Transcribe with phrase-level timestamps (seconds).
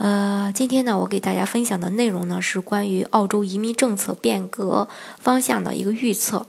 [0.00, 4.88] 呃，今天呢，我给大家分享的内容呢是关于澳洲移民政策变革
[5.18, 6.46] 方向的一个预测。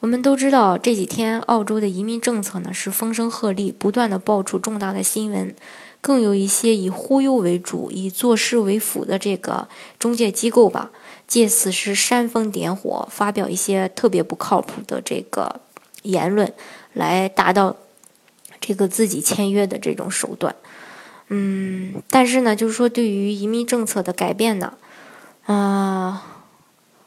[0.00, 5.56] 我们都知道，这几天澳洲的移民政策呢是风声鹤唳，不断的爆出重大的新闻，
[6.02, 9.66] 更有一些以忽悠为主、以做事为辅的这个
[9.98, 10.90] 中介机构吧，
[11.26, 15.62] 借此是煽风点火，发表一些特别不靠谱的这个
[16.02, 16.52] 言论，
[16.92, 17.76] 来达到
[18.60, 20.54] 这个自己签约的这种手段。
[21.28, 24.74] 嗯，但是呢，就是说对于移民政策的改变呢，
[25.46, 26.42] 啊，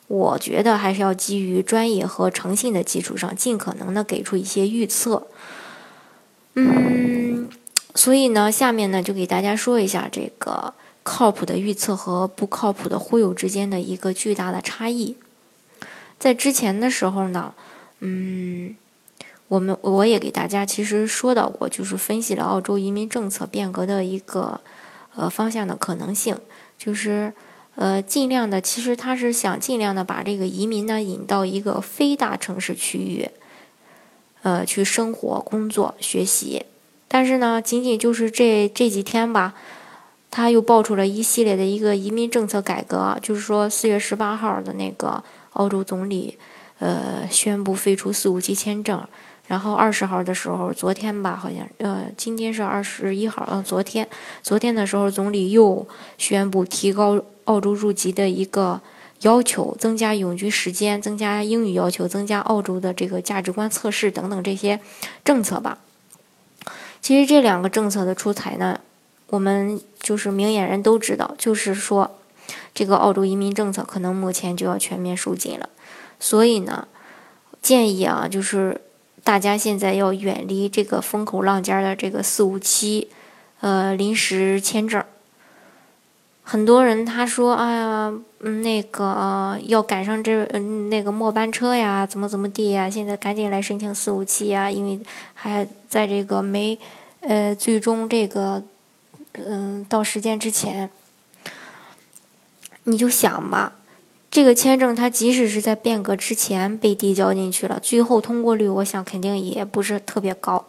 [0.08, 5.28] 我觉得还是要基于专业和诚信的基础上，尽可能的给出一些预测。
[6.56, 7.48] 嗯，
[7.94, 15.16] 所以呢，下面呢就给大家说一下这个靠谱的预测和不靠谱的忽悠之间的一个巨大的差异。
[16.18, 17.54] 在之前的时候呢，
[18.00, 18.76] 嗯。
[19.48, 24.60] 我们我也给大家其实说到过，就是分析了澳洲移民政策变革的一个
[25.16, 26.38] 呃方向的可能性，
[26.78, 27.32] 就是
[27.76, 33.30] 呃尽量的，其实他是想尽量的把这个移民呢引到一个非大城市区域，
[34.42, 36.66] 呃去生活、工作、学习。
[37.08, 39.54] 但是呢，仅仅就是这这几天吧，
[40.30, 46.38] 他又爆出了一系列的一个移民政策改革，就是说四月十八号的那个澳洲总理
[46.80, 49.08] 呃宣布废除四五七签证。
[49.48, 54.06] 然后二十号的时候，昨天吧，好像呃，今天是二十一号，呃，昨天，
[54.44, 58.82] 昨天的时候，总理又宣布提高澳洲入籍的一个
[59.22, 64.82] 要求，增加永居时间，增加英语要求，增加澳洲的这个价值观测试等等这些
[65.24, 65.78] 政策吧。
[67.02, 68.82] 其实这两个政策的出台呢，
[69.28, 72.20] 我们就是明眼人都知道，就是说
[72.74, 75.70] 这个澳洲移民政策可能目前就要全面收紧了，
[76.20, 76.90] 所以呢，
[77.62, 78.82] 建议啊，就是。
[79.28, 83.10] 大家现在要远离这个风口浪尖的这个四五七，
[83.60, 85.04] 呃，临时签证。
[86.44, 92.90] 很多人他说：“哎呀，那个要赶上这嗯那个末班车呀，怎么怎么地呀？
[92.90, 94.98] 现在赶紧来申请四五七呀，因为
[95.34, 96.80] 还在这个没
[97.20, 98.64] 呃最终这个
[99.34, 100.90] 嗯到时间之前，
[102.86, 103.74] 你就想吧。”
[104.30, 110.66] 这个签证，它即使是在变革之前被递交进去了，最后通过率，我想肯定也不是特别高。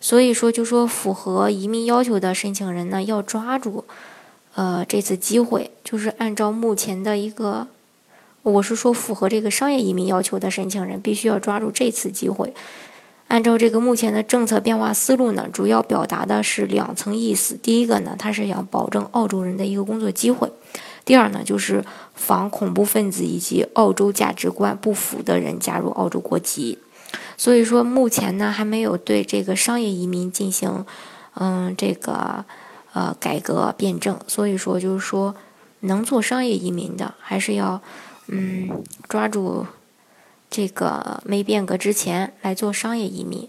[0.00, 3.84] 所以说，就说符合移民要求的申请人呢，要抓住，
[4.54, 7.68] 呃，这次机会，就是按照目前的一个，
[8.42, 12.52] 我是说符合这个商业移民要求的申请人，必须要抓住这次机会。
[13.28, 17.54] 按照这个目前的政策变化思路呢，主要表达的是两层意思。
[17.54, 20.51] 第一个呢，他是想保证澳洲人的一个工作机会。
[21.04, 26.78] 第二呢，就是防恐怖分子以及澳洲价值观不符的人加入澳洲国籍。
[27.36, 30.86] 所以说，目前呢还没有对这个商业移民进行，
[31.34, 32.44] 嗯，这个
[32.92, 34.18] 呃改革辩证。
[34.28, 35.34] 所以说，就是说
[35.80, 37.82] 能做商业移民的，还是要
[38.28, 39.66] 嗯抓住
[40.48, 43.48] 这个没变革之前来做商业移民。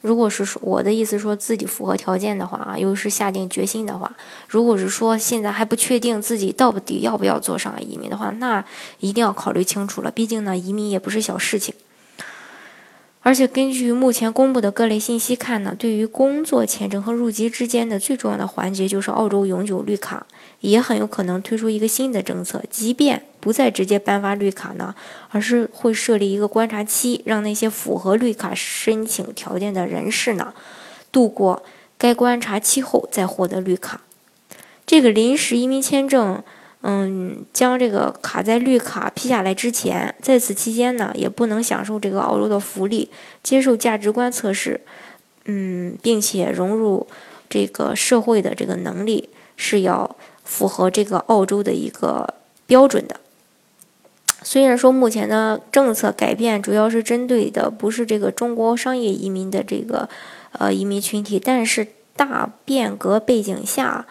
[0.00, 4.10] 如果是说我的意思，说自己符合条件的话啊，又是下定决心的话，
[4.48, 8.64] 如果是说现在还不确定自己到底要不要做上海移民的话，那
[9.00, 10.10] 一定要考虑清楚了。
[10.10, 11.74] 毕竟呢，移民也不是小事情。
[13.22, 20.26] 而且根据目前公布的各类信息看呢，对于工作签证和入籍之间的最重要的环节就是澳洲永久绿卡，
[20.60, 24.94] 也很有可能推出一个新的政策，即便不再直接颁发绿卡呢，
[25.28, 30.54] 而是会设立一个观察期，让那些符合绿卡申请条件的人士呢，
[31.12, 31.62] 度过
[31.98, 34.00] 该观察期后再获得绿卡。
[34.86, 36.42] 这个临时移民签证。
[36.82, 43.10] 嗯，将这个卡在绿卡批下来之前，在此期间呢，也不能享受这个澳洲的福利，
[43.42, 44.80] 接受价值观测试，
[45.44, 47.06] 嗯，并且融入
[47.50, 49.28] 这个社会的这个能力
[49.58, 52.32] 是要符合这个澳洲的一个
[52.66, 53.20] 标准的。
[54.42, 60.08] 虽然说目前的政策改变主要是针对的不是这个中国商业移民的这个
[60.52, 64.06] 呃移民群体，但是大变革背景下。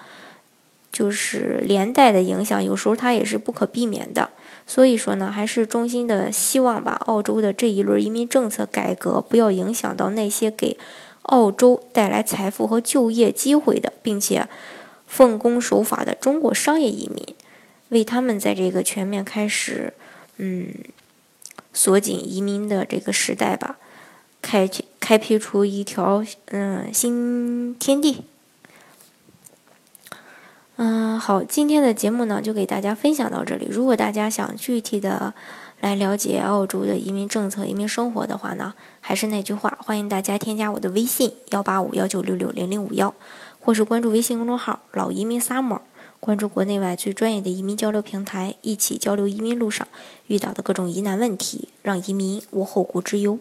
[1.00, 4.31] 就是连带的影响，有时候它也是不可避免的。
[4.68, 10.78] 所以说呢，还是衷心的希望吧澳洲的这一轮移民政策改革不要影响到那些给
[11.22, 14.46] 澳洲带来财富和就业机会的，并且
[15.07, 17.34] 奉公守法的中国商业移民，
[17.88, 19.94] 为他们在这个全面开始，
[20.36, 20.68] 嗯，
[21.72, 23.78] 锁紧移民的这个时代吧，
[24.42, 24.69] 开
[25.00, 28.25] 开辟出一条嗯新天地。
[30.81, 33.68] 嗯，好，今天的节目呢就给大家分享到这里。
[33.70, 35.34] 如果大家想具体的
[35.81, 43.14] 来了解澳洲的移民政策、移民生活的话呢，还是那句话，欢迎大家添加我的微信幺八五幺九六六零零五幺，
[43.60, 45.81] 或是关注微信公众号“老移民 summer”，
[46.22, 49.86] 关注国内外最专业的移民交流平台，一起交流移民路上
[50.28, 53.38] 遇到的各种疑难问题，让移民无后顾之忧。